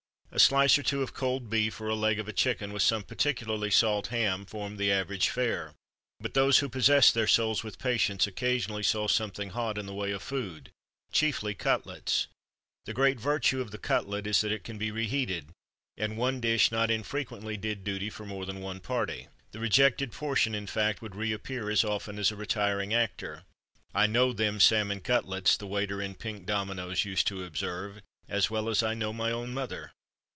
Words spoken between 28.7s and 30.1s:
I know my own mother!"